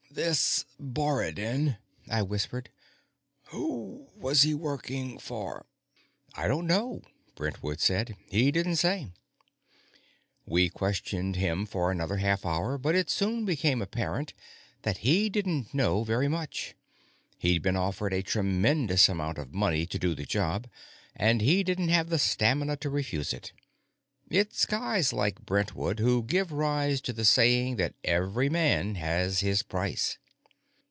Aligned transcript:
"This 0.13 0.65
Borodin," 0.77 1.77
I 2.09 2.21
whispered, 2.21 2.69
"who 3.45 4.09
was 4.17 4.41
he 4.41 4.53
working 4.53 5.17
for?" 5.17 5.65
"I 6.35 6.49
don't 6.49 6.67
know," 6.67 7.03
Brentwood 7.37 7.79
said. 7.79 8.17
"He 8.29 8.51
didn't 8.51 8.75
say." 8.75 9.07
We 10.45 10.67
questioned 10.67 11.37
him 11.37 11.65
for 11.65 11.91
another 11.91 12.17
half 12.17 12.45
hour, 12.45 12.77
but 12.77 12.93
it 12.93 13.09
soon 13.09 13.45
became 13.45 13.81
apparent 13.81 14.33
that 14.81 14.97
he 14.97 15.29
didn't 15.29 15.73
know 15.73 16.03
very 16.03 16.27
much. 16.27 16.75
He'd 17.37 17.61
been 17.63 17.77
offered 17.77 18.11
a 18.13 18.21
tremendous 18.21 19.07
amount 19.07 19.37
of 19.37 19.53
money 19.53 19.85
to 19.85 19.97
do 19.97 20.13
the 20.13 20.25
job, 20.25 20.67
and 21.15 21.39
he 21.39 21.63
didn't 21.63 21.87
have 21.87 22.09
the 22.09 22.19
stamina 22.19 22.75
to 22.77 22.89
refuse 22.89 23.31
it. 23.31 23.53
It's 24.29 24.65
guys 24.65 25.11
like 25.11 25.45
Brentwood 25.45 25.99
who 25.99 26.23
gave 26.23 26.53
rise 26.53 27.01
to 27.01 27.11
the 27.11 27.25
saying 27.25 27.75
that 27.75 27.95
every 28.05 28.47
man 28.47 28.95
has 28.95 29.41
his 29.41 29.61
price. 29.61 30.17